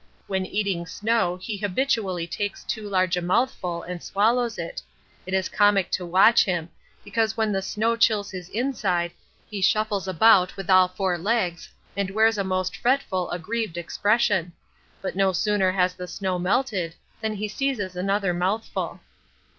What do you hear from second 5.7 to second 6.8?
to watch him,